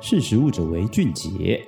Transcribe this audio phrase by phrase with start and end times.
[0.00, 1.66] 识食物者为俊杰。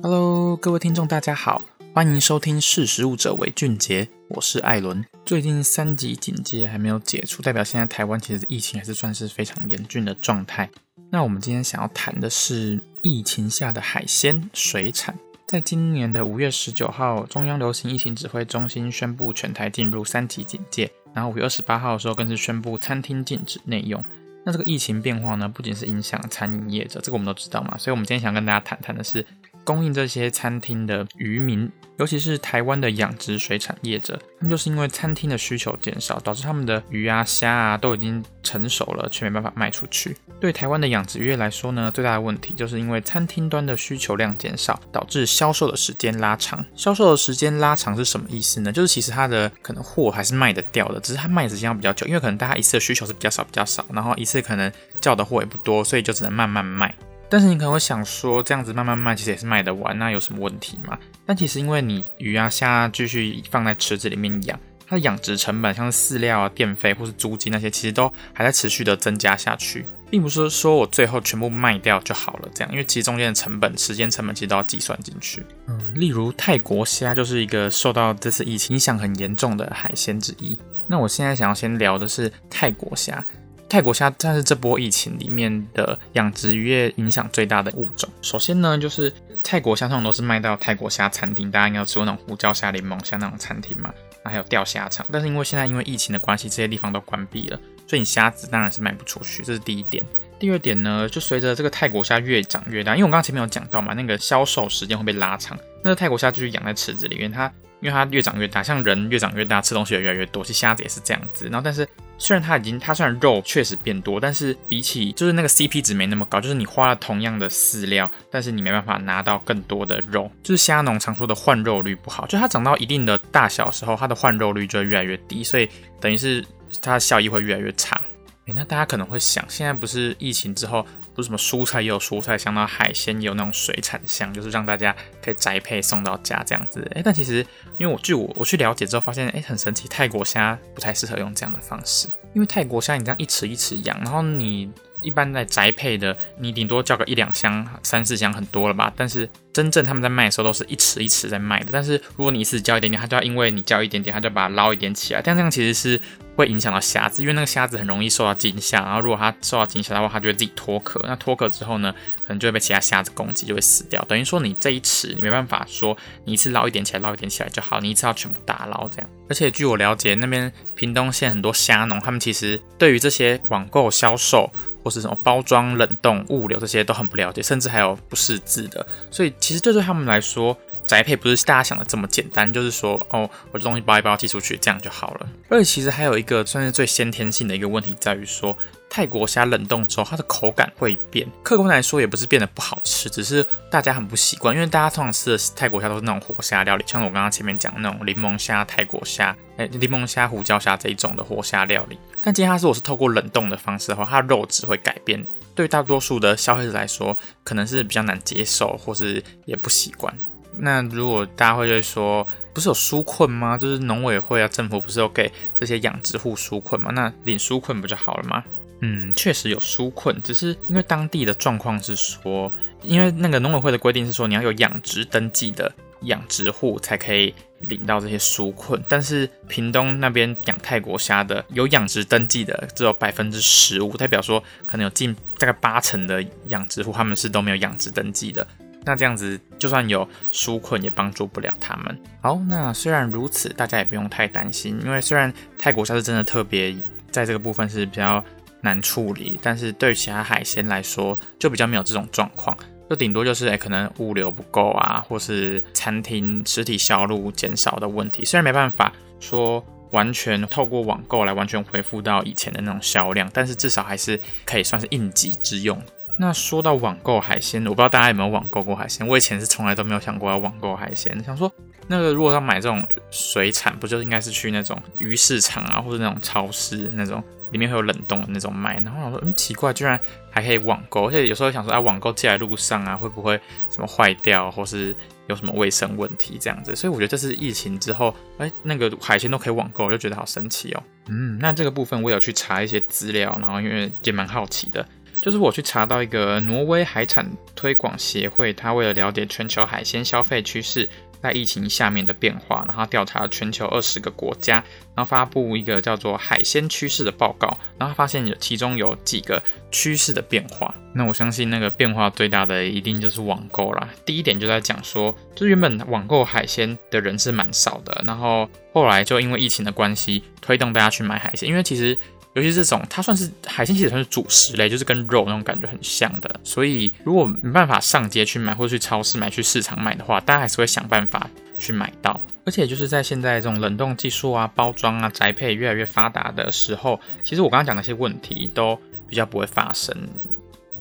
[0.00, 1.60] Hello，各位听众，大家好，
[1.92, 5.04] 欢迎收听《识食物者为俊杰》，我是艾伦。
[5.24, 10.70] 最近三级警戒还没有解除，代表现在台湾其实疫情还是算是非常严峻的状态。
[11.10, 15.18] 那我们今天想要谈的是疫情下的海鲜水产。
[15.48, 24.02] 在今年的五月十九号，中央流行疫情指挥中心宣布全台进入三级警戒，然后五月二十八号的时候更是宣布餐厅禁止内用。
[24.44, 29.24] 那这个疫情变化呢，不仅是影响餐饮业者，这个我们都知道嘛，所以我们今天想跟大家谈谈的是
[29.64, 40.16] 供应这些餐厅的渔民，尤其是台湾的养殖水产业者，他们就是因为餐厅的需求减少，导致他们的鱼啊、虾啊都已经成熟了，却没办法卖出去。
[40.40, 46.64] 对台湾的养殖业来说呢，最大的问题就是因为餐厅端的需求量减少，导致销售的时间拉长。
[46.74, 48.72] 销售的时间拉长是什么意思呢？
[48.72, 56.92] 就是其实它的可能货还是卖得掉的，只是它卖的时间要比较久，因为可能大家一次的需求是比较少、比较少，然后一次可能叫的货也不多，所以就只能慢慢卖。
[57.32, 60.98] 但是你可能会想说，这样子慢慢卖，其实也是卖得完，那有什么问题吗？
[61.24, 69.86] 但其实因为你鱼啊虾继续放在池子里面养，它的养殖成本，像是饲料啊、电费或是租金那些，其实都还在持续的增加下去。
[70.10, 75.42] 并不是说我最后全部卖掉就好了，这样，因为其实中间的成本、时间成本其实都要计算进去。
[75.68, 80.58] 嗯，例如泰国虾就是一个受到这次疫情影响很严重的海鲜之一。
[80.86, 83.24] 那我现在想要先聊的是泰国虾。
[83.72, 88.06] 泰国虾算是这波疫情里面的养殖渔业影响最大的物种。
[88.20, 89.10] 首先呢，就是
[89.42, 93.90] 泰国虾这种都是卖到泰国虾餐厅，大家应该有吃过那种胡椒虾、柠檬虾那种餐厅嘛。
[94.22, 97.58] 那还有钓虾场，但是因为现在因为疫情的关系，这些地方都关闭了。
[97.86, 100.04] 所以你虾子当然是卖不出去，这是第一点。
[100.42, 105.56] 第二点呢，就随着这个泰国虾越长越大，因为我刚刚前面有讲到嘛，那个销售时间会被拉长。
[105.84, 107.46] 那个泰国虾就是养在池子里面，它
[107.80, 111.44] 因为它越长越大，像人越长越大，吃东西也越来越多，其实虾子也是这样子。
[111.44, 125.68] 然后但是虽然它已经，它虽然肉确实变多，但是比起就是那个 CP 值没那么高，就是你花了同样的饲料，但是你没办法拿到更多的肉，就是虾农常说的换肉率不好，就它长到一定的大小时候，它的换肉率就会越来越低，所以
[126.00, 126.44] 等于是。
[126.80, 128.00] 它的效益会越来越差。
[128.46, 136.84] 诶，那大家可能会想，现在不是疫情之后，不是什么蔬菜也有蔬菜香，到海鲜也有那种水产香，就是让大家可以宅配送到家这样子。
[136.96, 137.46] 诶，但其实
[137.78, 144.70] 因为我据我我去了解之后发现，诶，很神奇，泰国虾不太适合用这样的方式，因为泰国虾你这样一池一池养，然后你。
[145.04, 148.92] 一般在宅配的，你顶多叫个一两箱、三四箱很多了吧？
[148.96, 151.70] 但是真正他们在卖的时候，都是一池一池在卖的。
[151.72, 155.20] 但是如果你一次叫一点点，他就要因为你叫一点点，他就把它捞一点起来。
[155.20, 156.00] 但这样其实是
[156.36, 158.78] 会影响到虾子，因为那个虾子很容易受到惊吓。
[158.84, 161.00] 然后如果它受到惊吓的话，它就会自己脱壳。
[161.02, 161.92] 那脱壳之后呢，
[162.24, 164.00] 可能就会被其他虾子攻击，就会死掉。
[164.04, 169.10] 等于说你这一池你没办法说你一次捞一点起来，捞一点起来就好，你一次要全部打捞这样。
[169.32, 174.50] 而且据我了解，那边屏东县很多虾农，他们其实对于这些网购销售。
[174.84, 185.28] 或是什么包装、冷冻、物流这些都很不了解，甚至还有不识字的，所以其实这对他们来说，宅配不是大家想的这么简单，就是说哦，我这东西包一包寄出去，这样就好了。
[185.48, 188.58] 而且其实还有一个算是最先天性的一个问题，在于说。
[188.94, 191.26] 泰国虾冷冻之后，它的口感会变。
[191.42, 194.54] 客观来说，也不是变得不好吃，只是大家很不习惯。
[194.54, 201.98] 因为大家通常吃的泰国虾都是那种活虾料理，像我刚刚前面讲那种柠檬虾、泰国虾、哎，柠檬虾、胡椒虾这一种的活虾料理。
[202.20, 205.26] 但今天它是我是透过冷冻的方式的话，它的肉质会改变。
[205.54, 210.14] 对大多数的消费者来说，可能是比较难接受，或是也不习惯。
[210.58, 213.56] 那如果大家会觉得说，不是有纾困吗？
[213.56, 216.90] 就是农委会啊，政府不是有给这些养殖户纾困吗？
[216.92, 218.44] 那领纾困不就好了吗？
[218.84, 228.82] 嗯，确实有纾困，只是因为当地的状况是说，因为那个农委会的规定是说，你要有养殖登记的养殖户才可以领到这些纾困。
[228.88, 238.44] 但是屏东那边养泰国虾的有养殖登记的只有百分之十五，代表说可能有近大概八成的养殖户他们是都没有养殖登记的。
[238.84, 241.96] 那这样子就算有纾困也帮助不了他们。
[242.20, 246.74] 好，那虽然如此，大家也不用太担心，因为虽然泰国虾是真的特别
[247.12, 248.24] 在这个部分是比较。
[248.62, 252.56] 难处理，但是对其他海鲜来说，就比较没有这种状况，
[252.88, 258.24] 就顶多就是诶、可能物流不够啊，或是餐厅实体销路减少的问题。
[258.24, 265.80] 虽然没办法说完全透过网购来完全恢复到以前的那种销量，但是至少还是可以算是应急之用。
[266.18, 269.06] 那说到网购海鲜，我不知道大家有没有网购过海鲜？
[269.08, 271.50] 我以前是从来都没有想过要网购海鲜，想说
[271.88, 277.20] 那个如果要买这种水产，不就应该是去那种鱼市场啊，或者那种超市那种。
[277.52, 280.00] 里面会有冷冻的那种卖，然后我说，嗯，奇怪，居然
[280.30, 283.38] 还可以网购，而且有时候想说，啊，网购寄来路上啊，会不会
[283.68, 284.96] 什么坏掉，或是
[285.28, 286.74] 有什么卫生问题这样子？
[286.74, 290.82] 所以我觉得这是疫情之后，哎，那个海鲜都可以网购，我就觉得好神奇哦。
[291.08, 294.88] 嗯，那这个部分我有去查一些资料，然后因为也蛮好奇的，
[295.20, 300.88] 就是我去查到一个挪威海产推广协会，他为了了解全球海鲜消费趋势。
[301.22, 304.56] 在疫情下面的变化，然后调查全球二十个国家，
[304.94, 310.74] 然后发布一个叫做海鲜趋势的报告，然后发现有其中有几个趋势的变化。
[310.94, 313.88] 那我相信那个变化最大的一定就是网购啦。
[314.04, 321.96] 第一点就在讲说，就原本网购海鲜的人是蛮少的，然后后来就因为疫情的关系，推动大家去买海鲜，因为其实。
[322.34, 326.40] 尤其是这种，它算是海鲜，其实算是主食类，就是跟肉那种感觉很像的。
[326.42, 332.18] 所以如果没办法上街去买，或者去超市买、去市场买的话，大家还是会想办法去买到。
[332.44, 338.76] 而且就是在现在这种冷冻技术啊、包装啊、宅配越来越发达的时候，其实我刚刚讲那些问题都
[339.06, 339.94] 比较不会发生。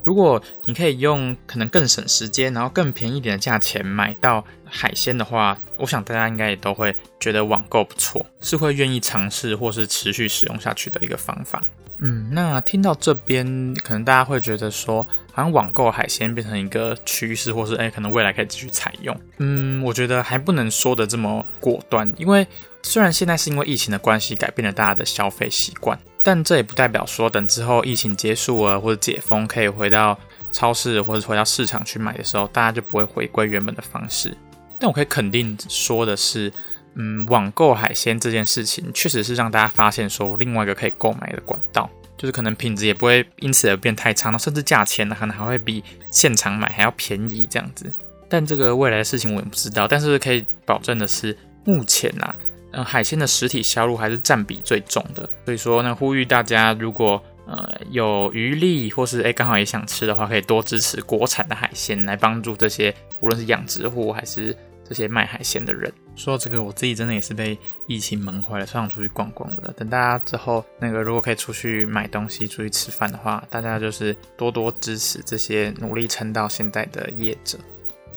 [0.03, 11.62] 如果你可以用可能更省时间，然后更便宜一点的价钱买到海鲜的话，我想大家应该也都会觉得网购不错，是会愿意尝试或是持续使用下去的一个方法。
[12.03, 19.15] 嗯，那听到这边，可能大家会觉得说，好像网购海鲜变成一个趋势，或是哎，可能未来可以继续采用。
[19.38, 22.48] 嗯，我觉得还不能说的这么果断，因为
[22.81, 26.00] 虽然现在是因为疫情的关系改变了大家的消费习惯。
[26.24, 30.18] 但这也不代表说，等之后疫情结束了或者解封，可以回到
[30.52, 34.36] 超市或者回到市场去买的时候，大家就不会回归原本的方式。
[34.80, 36.52] 但我可以肯定说的是，
[36.94, 47.92] 嗯，网购海鲜这件事情，确实是让大家发现说另外一个可以购买的管道，就是可能品质也不会因此而变太差，那甚至价钱呢可能还会比现场买还要便宜这样子。
[48.30, 51.36] 但这个未来的事情我也不知道，但是可以保证的是，
[51.66, 52.36] 目前啊。
[52.72, 64.56] 嗯，海鲜的实体销路还是占比最重的，所以说呢，呼吁大家如果呃有余力或是诶刚好也想吃的话，可以多支持国产的海鲜，来帮助这些无论是养殖户还是
[64.88, 65.92] 这些卖海鲜的人。
[66.16, 67.58] 说到这个，我自己真的也是被
[67.88, 69.74] 疫情闷坏了，超想出去逛逛的。
[69.78, 77.58] 等大家之后那个如果可以出去买东西、出去吃饭的话，大家就是多多支持这些努力撑到现在的业者。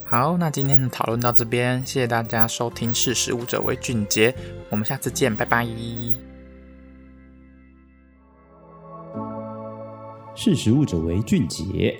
[0.07, 2.93] 好，那今天的讨论到这边，谢谢大家收听。
[2.93, 4.33] 识时务者为俊杰，
[4.69, 5.67] 我们下次见，拜拜。
[10.35, 11.99] 识时务者为俊杰。